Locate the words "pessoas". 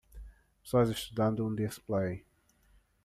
0.63-0.89